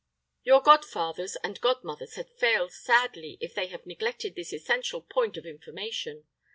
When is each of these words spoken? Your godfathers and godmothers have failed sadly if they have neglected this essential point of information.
Your 0.41 0.61
godfathers 0.63 1.35
and 1.43 1.61
godmothers 1.61 2.15
have 2.15 2.35
failed 2.39 2.73
sadly 2.73 3.37
if 3.39 3.53
they 3.53 3.67
have 3.67 3.85
neglected 3.85 4.33
this 4.33 4.51
essential 4.51 5.03
point 5.03 5.37
of 5.37 5.45
information. 5.45 6.25